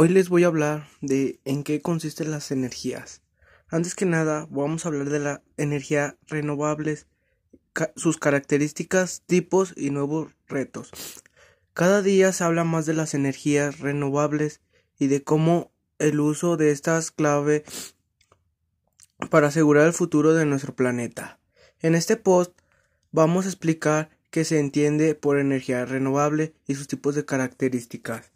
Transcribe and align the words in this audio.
Hoy 0.00 0.08
les 0.10 0.28
voy 0.28 0.44
a 0.44 0.46
hablar 0.46 0.86
de 1.00 1.40
en 1.44 1.64
qué 1.64 1.82
consisten 1.82 2.30
las 2.30 2.52
energías. 2.52 3.20
Antes 3.66 3.96
que 3.96 4.06
nada, 4.06 4.46
vamos 4.48 4.84
a 4.84 4.90
hablar 4.90 5.10
de 5.10 5.18
la 5.18 5.42
energía 5.56 6.16
renovables, 6.28 7.08
sus 7.96 8.16
características, 8.16 9.24
tipos 9.26 9.74
y 9.76 9.90
nuevos 9.90 10.28
retos. 10.46 10.92
Cada 11.74 12.00
día 12.00 12.32
se 12.32 12.44
habla 12.44 12.62
más 12.62 12.86
de 12.86 12.94
las 12.94 13.12
energías 13.12 13.80
renovables 13.80 14.60
y 15.00 15.08
de 15.08 15.24
cómo 15.24 15.72
el 15.98 16.20
uso 16.20 16.56
de 16.56 16.70
estas 16.70 17.10
clave 17.10 17.64
para 19.30 19.48
asegurar 19.48 19.88
el 19.88 19.94
futuro 19.94 20.32
de 20.32 20.46
nuestro 20.46 20.76
planeta. 20.76 21.40
En 21.80 21.96
este 21.96 22.16
post 22.16 22.56
vamos 23.10 23.46
a 23.46 23.48
explicar 23.48 24.10
qué 24.30 24.44
se 24.44 24.60
entiende 24.60 25.16
por 25.16 25.40
energía 25.40 25.84
renovable 25.86 26.54
y 26.68 26.76
sus 26.76 26.86
tipos 26.86 27.16
de 27.16 27.24
características. 27.24 28.30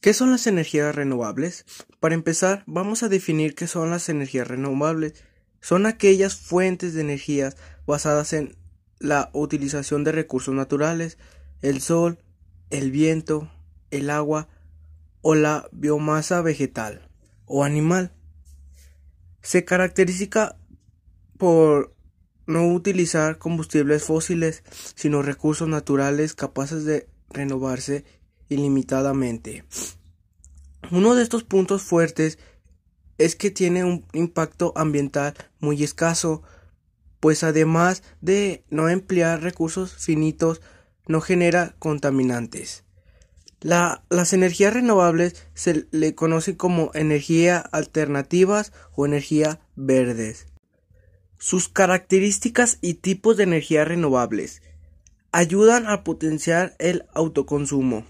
¿Qué 0.00 0.14
son 0.14 0.30
las 0.30 0.46
energías 0.46 0.94
renovables? 0.94 1.66
Para 2.00 2.14
empezar, 2.14 2.64
vamos 2.66 3.02
a 3.02 3.10
definir 3.10 3.54
qué 3.54 3.66
son 3.66 3.90
las 3.90 4.08
energías 4.08 4.48
renovables. 4.48 5.12
Son 5.60 5.84
aquellas 5.84 6.36
fuentes 6.36 6.94
de 6.94 7.02
energías 7.02 7.58
basadas 7.86 8.32
en 8.32 8.56
la 8.98 9.28
utilización 9.34 10.02
de 10.02 10.12
recursos 10.12 10.54
naturales, 10.54 11.18
el 11.60 11.82
sol, 11.82 12.18
el 12.70 12.90
viento, 12.90 13.52
el 13.90 14.08
agua 14.08 14.48
o 15.20 15.34
la 15.34 15.68
biomasa 15.70 16.40
vegetal 16.40 17.10
o 17.44 17.62
animal. 17.62 18.10
Se 19.42 19.66
caracteriza 19.66 20.56
por 21.36 21.94
no 22.46 22.72
utilizar 22.72 23.36
combustibles 23.36 24.04
fósiles, 24.04 24.64
sino 24.94 25.20
recursos 25.20 25.68
naturales 25.68 26.34
capaces 26.34 26.86
de 26.86 27.06
renovarse 27.28 28.06
ilimitadamente. 28.50 29.64
Uno 30.90 31.14
de 31.14 31.22
estos 31.22 31.44
puntos 31.44 31.82
fuertes 31.82 32.38
es 33.16 33.36
que 33.36 33.50
tiene 33.50 33.84
un 33.84 34.04
impacto 34.12 34.72
ambiental 34.76 35.34
muy 35.60 35.82
escaso, 35.82 36.42
pues 37.20 37.44
además 37.44 38.02
de 38.20 38.64
no 38.70 38.88
emplear 38.88 39.42
recursos 39.42 39.94
finitos, 39.94 40.60
no 41.06 41.20
genera 41.20 41.74
contaminantes. 41.78 42.84
las 43.60 44.32
energías 44.32 44.72
renovables 44.72 45.46
se 45.54 45.86
le 45.90 46.14
conocen 46.14 46.54
como 46.56 46.90
energía 46.94 47.58
alternativas 47.58 48.72
o 48.96 49.04
energía 49.04 49.60
verdes. 49.76 50.46
Sus 51.36 51.68
características 51.68 52.78
y 52.80 52.94
tipos 52.94 53.36
de 53.36 53.44
energía 53.44 53.84
renovables 53.84 54.62
ayudan 55.30 55.86
a 55.86 56.04
potenciar 56.04 56.74
el 56.78 57.04
autoconsumo. 57.12 58.06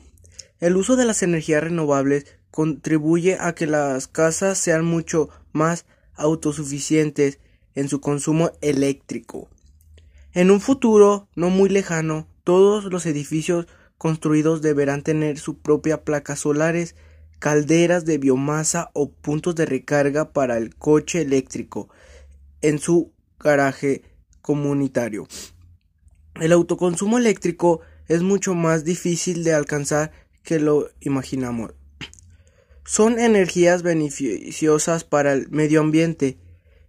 El 0.60 0.76
uso 0.76 0.96
de 0.96 1.06
las 1.06 1.22
energías 1.22 1.64
renovables 1.64 2.26
contribuye 2.50 3.38
a 3.40 3.54
que 3.54 3.66
las 3.66 4.06
casas 4.08 4.58
sean 4.58 4.84
mucho 4.84 5.30
más 5.52 5.86
autosuficientes 6.14 7.38
en 7.74 7.88
su 7.88 8.00
consumo 8.00 8.52
eléctrico. 8.60 9.48
En 10.32 10.50
un 10.50 10.60
futuro 10.60 11.28
no 11.34 11.48
muy 11.48 11.70
lejano, 11.70 12.28
todos 12.44 12.84
los 12.84 13.06
edificios 13.06 13.66
construidos 13.96 14.60
deberán 14.60 15.02
tener 15.02 15.38
su 15.38 15.58
propia 15.58 16.04
placa 16.04 16.36
solares, 16.36 16.94
calderas 17.38 18.04
de 18.04 18.18
biomasa 18.18 18.90
o 18.92 19.10
puntos 19.10 19.54
de 19.54 19.64
recarga 19.64 20.32
para 20.32 20.58
el 20.58 20.74
coche 20.76 21.22
eléctrico 21.22 21.88
en 22.60 22.78
su 22.78 23.12
garaje 23.38 24.02
comunitario. 24.42 25.26
El 26.34 26.52
autoconsumo 26.52 27.18
eléctrico 27.18 27.80
es 28.08 28.22
mucho 28.22 28.54
más 28.54 28.84
difícil 28.84 29.42
de 29.42 29.54
alcanzar 29.54 30.12
que 30.42 30.58
lo 30.58 30.90
imaginamos. 31.00 31.74
Son 32.84 33.18
energías 33.18 33.82
beneficiosas 33.82 35.04
para 35.04 35.32
el 35.32 35.48
medio 35.50 35.80
ambiente. 35.80 36.38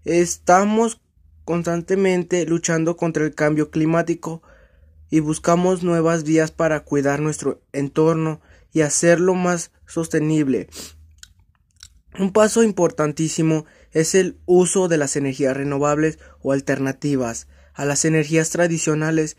Estamos 0.04 1.02
constantemente 1.46 2.46
luchando 2.46 2.98
contra 2.98 3.26
el 3.26 3.36
cambio 3.36 3.70
climático 3.70 4.42
y 5.10 5.20
buscamos 5.20 5.84
nuevas 5.84 6.24
vías 6.24 6.52
para 6.52 6.80
cuidar 6.80 7.20
nuestro 7.20 7.62
entorno 7.74 8.42
y 8.72 8.82
hacerlo 8.82 9.36
más 9.36 9.72
sostenible. 9.86 10.70
Un 12.18 12.32
paso 12.34 12.64
importantísimo 12.64 13.66
es 13.92 14.16
el 14.16 14.40
uso 14.46 14.88
de 14.88 14.98
las 14.98 15.16
energías 15.16 15.56
renovables 15.56 16.20
o 16.42 16.52
alternativas 16.52 17.48
a 17.74 17.86
las 17.86 18.06
energías 18.06 18.50
tradicionales. 18.50 19.38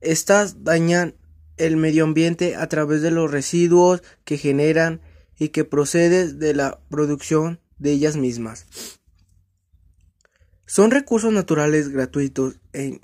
Estas 0.00 0.64
dañan 0.64 1.14
el 1.56 1.76
medio 1.76 2.04
ambiente 2.04 2.56
a 2.56 2.68
través 2.68 3.02
de 3.02 3.10
los 3.10 3.30
residuos 3.30 4.02
que 4.24 4.38
generan 4.38 5.00
y 5.38 5.48
que 5.48 5.64
procede 5.64 6.32
de 6.32 6.54
la 6.54 6.80
producción 6.88 7.60
de 7.78 7.92
ellas 7.92 8.16
mismas. 8.16 8.66
Son 10.66 10.90
recursos 10.90 11.32
naturales 11.32 11.88
gratuitos 11.88 12.60
e 12.72 13.00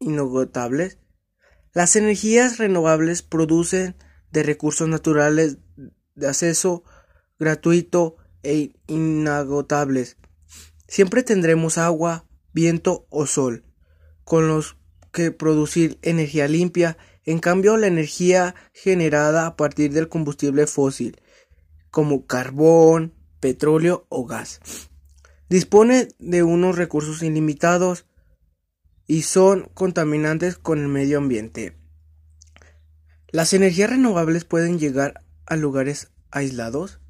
inagotables. 0.00 0.98
Las 1.72 1.96
energías 1.96 2.58
renovables 2.58 3.22
producen 3.22 3.96
de 4.32 4.42
recursos 4.42 4.88
naturales 4.88 5.58
de 6.14 6.28
acceso 6.28 6.82
gratuito 7.38 8.16
e 8.42 8.72
inagotables. 8.86 10.16
Siempre 10.88 11.22
tendremos 11.22 11.78
agua, 11.78 12.26
viento 12.52 13.06
o 13.10 13.26
sol, 13.26 13.64
con 14.24 14.48
los 14.48 14.76
que 15.12 15.30
producir 15.30 15.98
energía 16.02 16.48
limpia 16.48 16.98
en 17.26 17.40
cambio, 17.40 17.76
la 17.76 17.88
energía 17.88 18.54
generada 18.72 19.46
a 19.46 19.56
partir 19.56 19.92
del 19.92 20.08
combustible 20.08 20.68
fósil, 20.68 21.20
como 21.90 22.24
carbón, 22.26 23.14
petróleo 23.40 24.06
o 24.08 24.26
gas, 24.26 24.60
dispone 25.48 26.08
de 26.20 26.44
unos 26.44 26.76
recursos 26.76 27.22
ilimitados 27.22 28.06
y 29.08 29.22
son 29.22 29.68
contaminantes 29.74 30.56
con 30.56 30.78
el 30.78 30.88
medio 30.88 31.18
ambiente. 31.18 31.76
Las 33.28 33.52
energías 33.52 33.90
renovables 33.90 34.44
pueden 34.44 34.78
llegar 34.78 35.24
a 35.46 35.56
lugares 35.56 36.12
aislados. 36.30 37.00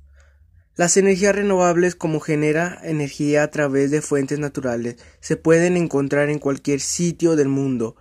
Las 0.76 0.96
energías 0.96 1.36
renovables 1.36 1.94
como 1.94 2.20
genera 2.20 2.80
energía 2.82 3.42
a 3.42 3.50
través 3.50 3.90
de 3.90 4.02
fuentes 4.02 4.38
naturales 4.38 4.96
se 5.20 5.36
pueden 5.36 5.76
encontrar 5.76 6.30
en 6.30 6.38
cualquier 6.38 6.80
sitio 6.80 7.36
del 7.36 7.48
mundo 7.48 7.96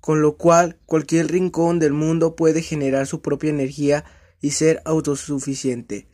con 0.00 0.22
lo 0.22 0.36
cual 0.36 0.78
cualquier 0.86 1.28
rincón 1.28 1.78
del 1.78 1.92
mundo 1.92 2.36
puede 2.36 2.62
generar 2.62 3.06
su 3.06 3.22
propia 3.22 3.50
energía 3.50 4.04
y 4.40 4.50
ser 4.50 4.82
autosuficiente. 4.84 6.08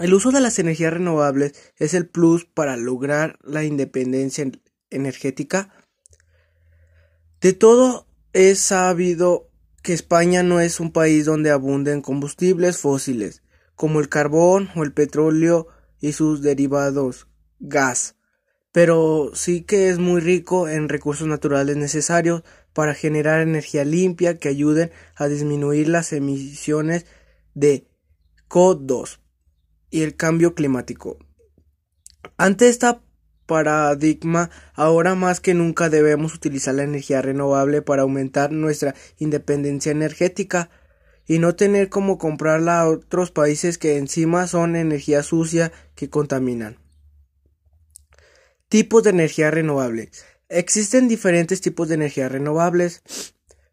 El 0.00 0.14
uso 0.14 0.30
de 0.30 0.40
las 0.40 0.58
energías 0.58 0.92
renovables 0.92 1.52
es 1.76 1.94
el 1.94 2.08
plus 2.08 2.44
para 2.44 2.76
lograr 2.76 3.38
la 3.42 3.64
independencia 3.64 4.50
energética. 4.88 5.74
De 7.40 7.52
todo 7.52 8.06
es 8.32 8.60
sabido 8.60 9.50
que 9.82 9.92
España 9.92 10.42
no 10.42 10.60
es 10.60 10.78
un 10.78 10.92
país 10.92 11.24
donde 11.24 11.50
abunden 11.50 12.02
combustibles 12.02 12.78
fósiles, 12.78 13.42
como 13.74 13.98
el 13.98 14.08
carbón 14.08 14.70
o 14.76 14.84
el 14.84 14.92
petróleo 14.92 15.66
y 16.00 16.12
sus 16.12 16.40
derivados, 16.42 17.26
gas 17.58 18.16
pero 18.72 19.30
sí 19.34 19.62
que 19.62 19.88
es 19.88 19.98
muy 19.98 20.20
rico 20.20 20.68
en 20.68 20.88
recursos 20.88 21.26
naturales 21.26 21.76
necesarios 21.76 22.42
para 22.72 22.94
generar 22.94 23.40
energía 23.40 23.84
limpia 23.84 24.38
que 24.38 24.48
ayuden 24.48 24.90
a 25.16 25.26
disminuir 25.26 25.88
las 25.88 26.12
emisiones 26.12 27.06
de 27.54 27.86
CO2 28.48 29.18
y 29.90 30.02
el 30.02 30.16
cambio 30.16 30.54
climático. 30.54 31.18
Ante 32.36 32.68
esta 32.68 33.02
paradigma, 33.46 34.50
ahora 34.74 35.16
más 35.16 35.40
que 35.40 35.54
nunca 35.54 35.88
debemos 35.88 36.34
utilizar 36.34 36.74
la 36.76 36.84
energía 36.84 37.20
renovable 37.22 37.82
para 37.82 38.02
aumentar 38.02 38.52
nuestra 38.52 38.94
independencia 39.18 39.90
energética 39.90 40.70
y 41.26 41.40
no 41.40 41.56
tener 41.56 41.88
como 41.88 42.18
comprarla 42.18 42.80
a 42.80 42.88
otros 42.88 43.32
países 43.32 43.78
que 43.78 43.96
encima 43.96 44.46
son 44.46 44.76
energía 44.76 45.24
sucia 45.24 45.72
que 45.96 46.08
contaminan. 46.08 46.78
Tipos 48.70 49.02
de 49.02 49.10
energía 49.10 49.50
renovable. 49.50 50.12
Existen 50.48 51.08
diferentes 51.08 51.60
tipos 51.60 51.88
de 51.88 51.96
energía 51.96 52.28
renovables. 52.28 53.02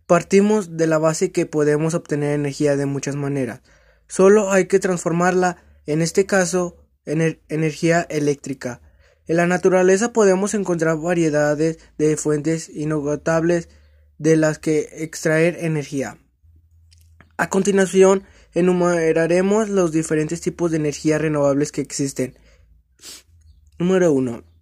Partimos 0.07 0.75
de 0.75 0.87
la 0.87 0.97
base 0.97 1.31
que 1.31 1.45
podemos 1.45 1.93
obtener 1.93 2.33
energía 2.33 2.75
de 2.75 2.87
muchas 2.87 3.15
maneras. 3.15 3.61
Solo 4.07 4.51
hay 4.51 4.65
que 4.65 4.79
transformarla, 4.79 5.57
en 5.85 6.01
este 6.01 6.25
caso, 6.25 6.77
en 7.05 7.39
energía 7.47 8.07
eléctrica. 8.09 8.81
En 9.27 9.37
la 9.37 9.45
naturaleza 9.45 10.13
podemos 10.13 10.55
encontrar 10.55 10.97
variedades 10.97 11.77
de 11.99 12.17
fuentes 12.17 12.67
inogotables 12.67 13.69
de 14.17 14.35
las 14.35 14.57
que 14.57 14.89
extraer 14.93 15.57
energía. 15.59 16.17
A 17.37 17.51
continuación, 17.51 18.23
enumeraremos 18.55 19.69
los 19.69 19.91
diferentes 19.91 20.41
tipos 20.41 20.71
de 20.71 20.77
energía 20.77 21.19
renovables 21.19 21.71
que 21.71 21.81
existen. 21.81 22.35
Número 23.77 24.11
1. 24.11 24.56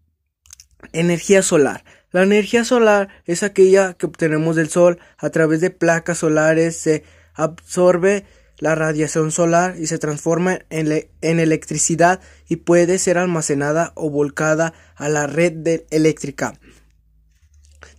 Energía 0.94 1.42
solar. 1.42 1.84
La 2.12 2.24
energía 2.24 2.64
solar 2.64 3.10
es 3.26 3.44
aquella 3.44 3.94
que 3.94 4.06
obtenemos 4.06 4.56
del 4.56 4.70
sol 4.70 5.00
a 5.18 5.30
través 5.30 5.62
de 5.62 5.70
placas 5.70 6.20
solares, 6.20 6.78
se 6.78 7.04
absorbe 7.34 8.26
la 8.58 8.76
radiación 8.76 9.32
solar 9.32 9.76
y 9.78 9.88
se 9.88 9.98
transforma 9.98 10.60
en, 10.70 11.06
electricidad 11.22 12.22
y 12.48 12.58
puede 12.58 13.00
ser 13.00 13.18
almacenada 13.18 13.92
o 13.96 14.10
volcada 14.10 14.74
a 14.96 15.10
la 15.10 15.28
red 15.28 15.84
eléctrica. 15.90 16.58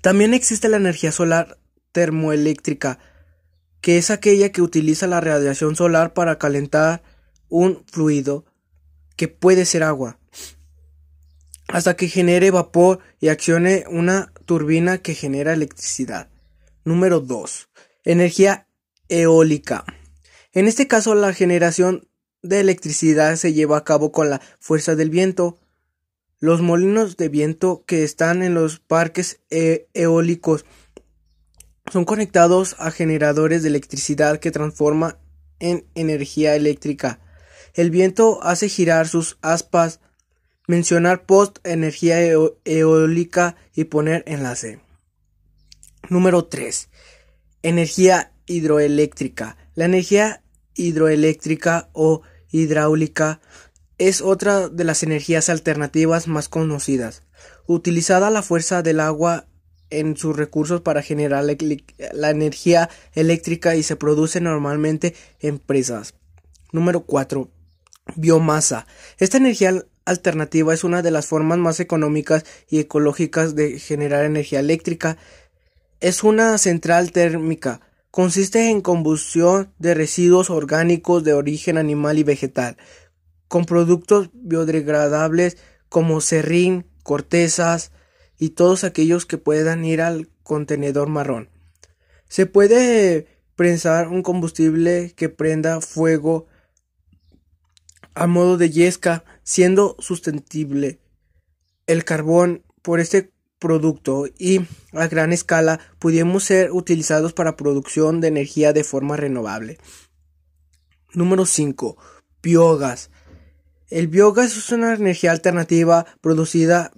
También 0.00 0.35
existe 0.35 0.69
la 0.69 0.79
energía 0.79 1.12
solar 1.12 1.59
termoeléctrica, 1.93 2.99
que 3.81 3.99
es 3.99 4.11
aquella 4.11 4.50
que 4.50 4.62
utiliza 4.62 5.06
la 5.06 5.21
radiación 5.21 5.77
solar 5.77 6.15
para 6.15 6.39
calentar 6.39 7.03
un 7.49 7.85
fluido 7.87 8.44
que 9.17 9.29
puede 9.29 9.65
ser 9.65 9.82
agua, 9.82 10.19
hasta 11.76 11.94
que 11.94 12.08
genere 12.08 12.50
vapor 12.50 13.00
y 13.20 13.28
accione 13.28 13.84
una 13.90 14.32
turbina 14.46 14.96
que 14.96 15.12
genera 15.12 15.52
electricidad. 15.52 16.31
Número 16.87 17.20
2. 17.20 17.69
Energía 18.06 18.67
eólica. 19.11 19.84
En 20.55 20.69
este 20.69 20.88
caso, 20.88 21.14
la 21.14 21.34
generación 21.34 22.08
de 22.40 22.61
electricidad 22.61 23.37
se 23.37 23.52
lleva 23.52 23.76
a 23.76 23.84
cabo 23.84 24.11
con 24.11 24.31
la 24.31 24.40
fuerza 24.58 24.96
del 24.96 25.11
viento. 25.11 25.58
Los 26.38 26.62
molinos 26.62 27.19
de 27.19 27.28
viento 27.28 27.84
que 27.87 28.05
están 28.05 28.43
en 28.43 28.55
los 28.55 28.79
parques 28.79 29.40
e-, 29.50 29.87
eólicos 29.93 30.64
son 31.93 32.06
conectados 32.06 32.75
a 32.79 32.90
generadores 32.90 33.62
de 33.62 33.69
electricidad 33.69 34.40
que 34.40 34.50
transforma 34.50 35.19
en 35.58 35.84
energía 35.94 36.56
eléctrica. 36.56 37.20
El 37.75 37.90
viento 37.90 38.43
hace 38.43 38.70
girar 38.70 39.08
sus 39.08 39.37
aspas, 39.43 40.00
mencionar 40.67 41.27
post 41.27 41.59
energía 41.65 42.21
eólica 42.65 43.57
y 43.75 43.85
poner 43.85 44.25
enlace. 44.27 44.81
Número 46.09 46.45
3. 46.45 46.89
Energía 47.63 48.33
hidroeléctrica. 48.47 49.57
La 49.75 49.85
energía 49.85 50.43
hidroeléctrica 50.75 51.89
o 51.93 52.23
hidráulica 52.51 53.41
es 53.99 54.21
otra 54.21 54.69
de 54.69 54.85
las 54.85 55.03
energías 55.03 55.49
alternativas 55.49 56.29
más 56.29 56.49
conocidas. 56.49 57.23
Utilizada 57.67 58.31
la 58.31 58.43
fuerza 58.43 58.83
del 58.83 59.01
agua 59.01 59.47
en 59.91 60.17
sus 60.17 60.37
recursos 60.37 60.81
para 60.81 61.03
generar 61.03 61.45
la 61.45 62.31
energía 62.31 62.91
eléctrica 63.15 63.77
y 63.77 63.83
se 63.83 63.97
produce 63.97 64.41
normalmente 64.41 65.15
en 65.41 65.59
presas. 65.59 66.15
Número 66.73 67.05
4. 67.05 67.51
Biomasa. 68.17 68.87
Esta 69.19 69.39
energía 69.39 69.85
alternativa 70.06 70.73
es 70.73 70.85
una 70.85 71.03
de 71.03 71.11
las 71.11 71.26
formas 71.26 71.58
más 71.58 71.81
económicas 71.81 72.44
y 72.70 72.79
ecológicas 72.79 73.55
de 73.55 73.79
generar 73.79 74.25
energía 74.25 74.61
eléctrica. 74.61 75.19
Es 76.00 76.25
una 76.25 76.56
central 76.56 77.12
térmica. 77.12 77.81
Consiste 78.11 78.70
en 78.70 78.81
combustión 78.81 79.75
de 79.79 79.93
residuos 79.93 80.49
orgánicos 80.49 81.23
de 81.25 81.35
origen 81.35 81.76
animal 81.76 82.19
y 82.19 82.23
vegetal, 82.23 82.79
con 83.49 83.67
productos 83.67 84.31
biodegradables 84.32 85.58
como 85.91 86.23
serrín, 86.23 86.87
cortezas 87.03 87.93
y 88.38 88.50
todos 88.50 88.85
aquellos 88.85 89.26
que 89.26 89.38
puedan 89.38 89.85
ir 89.85 90.00
al 90.00 90.31
contenedor 90.43 91.08
marrón. 91.08 91.50
Se 92.29 92.47
puede 92.47 93.26
prensar 93.55 94.08
un 94.08 94.23
combustible 94.23 95.12
que 95.17 95.29
prenda 95.29 95.81
fuego 95.81 96.47
a 98.17 98.27
modo 98.27 98.57
de 98.57 98.71
yesca, 98.71 99.25
siendo 99.45 99.95
sustentable. 99.99 100.99
El 101.87 102.03
carbón 102.05 102.65
por 102.83 102.99
este 102.99 103.31
producto 103.59 104.27
y 104.39 104.63
a 104.93 105.07
gran 105.07 105.33
escala 105.33 105.81
pudiéramos 105.99 106.45
ser 106.45 106.73
utilizados 106.73 107.35
para 107.35 107.57
producción 107.57 108.21
de 108.21 108.29
energía 108.29 108.73
de 108.73 108.85
forma 108.85 109.17
renovable. 109.17 109.79
Número 111.13 111.45
5. 111.47 111.97
Biogás. 112.43 113.11
El 113.91 114.09
biogás 114.09 114.57
es 114.57 114.73
una 114.73 114.95
energía 114.95 115.31
alternativa 115.31 116.07
producida 116.21 116.91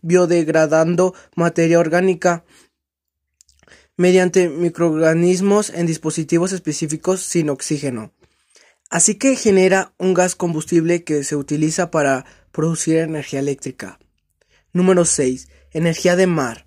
biodegradando 0.00 1.14
materia 1.34 1.78
orgánica 1.80 2.44
mediante 3.96 4.48
microorganismos 4.48 5.70
en 5.70 5.86
dispositivos 5.86 6.52
específicos 6.52 7.20
sin 7.20 7.50
oxígeno. 7.50 8.12
Así 8.90 9.14
que 9.14 9.36
genera 9.36 9.94
un 9.98 10.14
gas 10.14 10.34
combustible 10.34 11.04
que 11.04 11.22
se 11.22 11.36
utiliza 11.36 11.92
para 11.92 12.26
producir 12.50 12.96
energía 12.96 13.38
eléctrica. 13.38 14.00
Número 14.72 15.04
6. 15.04 15.48
Energía 15.70 16.16
de 16.16 16.26
mar. 16.26 16.66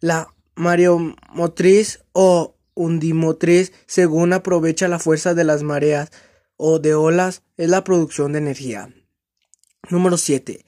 La 0.00 0.34
mareomotriz 0.54 2.04
o 2.12 2.56
undimotriz, 2.74 3.72
según 3.86 4.34
aprovecha 4.34 4.86
la 4.86 4.98
fuerza 4.98 5.32
de 5.32 5.44
las 5.44 5.62
mareas 5.62 6.10
o 6.56 6.78
de 6.78 6.94
olas, 6.94 7.42
es 7.56 7.70
la 7.70 7.84
producción 7.84 8.32
de 8.32 8.40
energía. 8.40 8.94
Número 9.88 10.18
7. 10.18 10.64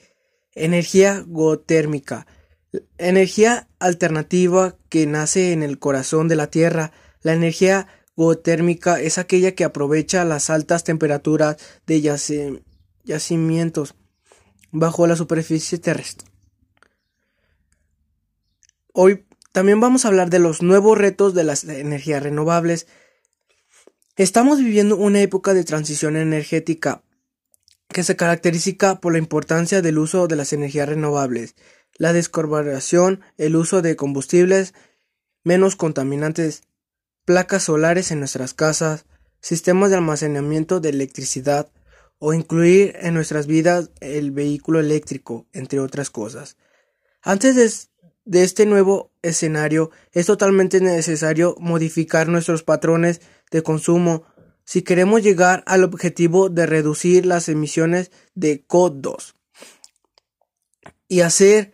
Energía 0.53 1.23
geotérmica. 1.27 2.27
Energía 2.97 3.69
alternativa 3.79 4.79
que 4.89 5.07
nace 5.07 5.53
en 5.53 5.63
el 5.63 5.79
corazón 5.79 6.29
de 6.29 6.37
la 6.37 6.47
Tierra. 6.47 6.93
La 7.21 7.35
energía 7.35 7.89
geotérmica 8.17 9.01
es 9.01 9.19
aquella 9.19 9.55
que 9.55 9.65
aprovecha 9.65 10.25
las 10.25 10.51
altas 10.51 10.85
temperaturas 10.85 11.57
de 11.87 12.01
yacimientos 13.05 13.95
bajo 14.73 15.07
la 15.07 15.17
superficie 15.17 15.79
terrestre. 15.79 16.29
Hoy 18.93 19.27
también 19.53 19.81
vamos 19.81 20.05
a 20.05 20.09
hablar 20.09 20.31
de 20.31 20.39
los 20.39 20.63
nuevos 20.63 20.97
retos 20.97 21.35
de 21.35 21.45
las 21.45 21.65
energías 21.65 22.23
renovables. 22.23 22.87
Estamos 24.17 24.59
viviendo 24.59 24.97
una 24.97 25.21
época 25.21 25.55
de 25.55 25.65
transición 25.65 26.17
energética 26.17 27.03
que 27.89 28.03
se 28.03 28.17
caracteriza 28.17 29.01
por 29.01 29.13
la 29.13 29.19
importancia 29.19 29.83
del 29.83 29.99
uso 29.99 30.27
de 30.29 30.37
las 30.37 30.53
energías 30.53 30.89
renovables, 30.89 31.55
la 31.99 32.13
descarbonización, 32.13 33.21
el 33.37 33.57
uso 33.57 33.83
de 33.83 33.97
combustibles 33.97 34.75
menos 35.45 35.77
contaminantes 35.77 36.63
placas 37.27 37.65
solares 37.65 38.13
en 38.13 38.21
nuestras 38.21 38.55
casas, 38.55 39.05
sistemas 39.41 39.91
de 39.91 39.97
almacenamiento 39.97 40.81
de 40.81 40.89
electricidad 40.89 41.69
o 42.19 42.33
incluir 42.33 42.97
en 43.01 43.13
nuestras 43.13 43.47
vidas 43.47 43.91
el 44.01 44.31
vehículo 44.31 44.81
eléctrico, 44.81 45.47
entre 45.53 45.81
otras 45.81 46.09
cosas. 46.09 46.57
Antes 47.21 47.91
de, 48.25 48.43
este 48.43 48.65
nuevo 48.65 49.13
escenario 49.23 49.91
es 50.13 50.27
totalmente 50.27 50.81
necesario 50.81 51.57
modificar 51.59 52.29
nuestros 52.29 52.63
patrones 52.63 53.21
de 53.51 53.63
consumo 53.63 54.25
si 54.65 54.83
queremos 54.83 55.23
llegar 55.23 55.63
al 55.67 55.85
objetivo 55.85 56.49
de 56.49 56.67
reducir 56.67 57.27
las 57.27 57.49
emisiones 57.49 58.11
de 58.35 58.65
CO2 58.67 59.35
y 61.09 61.21
hacer 61.21 61.73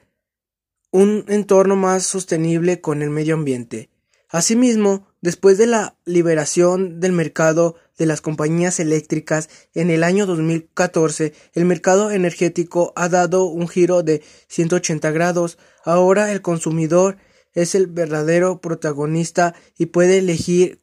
un 0.90 1.24
entorno 1.28 1.76
más 1.76 2.04
sostenible 2.04 2.80
con 2.80 3.02
el 3.02 3.10
medio 3.10 3.34
ambiente. 3.34 3.90
Asimismo, 4.28 5.11
después 5.22 5.56
de 5.56 5.66
la 5.66 5.96
liberación 6.04 7.00
del 7.00 7.12
mercado 7.12 7.76
de 7.96 8.04
las 8.04 8.20
compañías 8.20 8.80
eléctricas 8.80 9.48
en 9.72 9.90
el 9.90 10.04
año 10.04 10.26
2014, 10.26 11.32
el 11.54 11.64
mercado 11.64 12.10
energético 12.10 12.92
ha 12.96 13.08
dado 13.08 13.44
un 13.44 13.68
giro 13.68 14.02
de 14.02 14.22
180 14.48 15.10
grados. 15.12 15.56
Ahora 15.84 16.32
el 16.32 16.42
consumidor 16.42 17.16
es 17.54 17.74
el 17.74 17.86
verdadero 17.86 18.60
protagonista 18.60 19.54
y 19.78 19.86
puede 19.86 20.18
elegir 20.18 20.78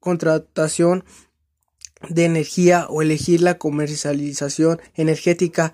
contratación 0.00 1.04
de 2.08 2.24
energía 2.24 2.86
o 2.88 3.00
elegir 3.00 3.40
la 3.40 3.58
comercialización 3.58 4.80
energética 4.94 5.72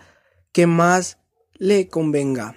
que 0.52 0.66
más 0.66 1.18
le 1.54 1.88
convenga. 1.88 2.56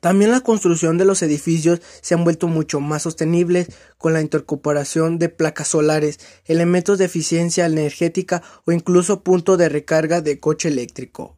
También 0.00 0.30
la 0.30 0.40
construcción 0.40 0.96
de 0.96 1.04
los 1.04 1.22
edificios 1.22 1.80
se 2.00 2.14
han 2.14 2.24
vuelto 2.24 2.48
mucho 2.48 2.80
más 2.80 3.02
sostenibles 3.02 3.68
con 3.98 4.14
la 4.14 4.22
incorporación 4.22 5.18
de 5.18 5.28
placas 5.28 5.68
solares, 5.68 6.18
elementos 6.46 6.98
de 6.98 7.04
eficiencia 7.04 7.66
energética 7.66 8.42
o 8.64 8.72
incluso 8.72 9.22
punto 9.22 9.58
de 9.58 9.68
recarga 9.68 10.22
de 10.22 10.40
coche 10.40 10.68
eléctrico. 10.68 11.36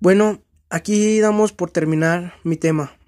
Bueno, 0.00 0.42
aquí 0.68 1.20
damos 1.20 1.52
por 1.52 1.70
terminar 1.70 2.34
mi 2.42 2.56
tema. 2.56 2.98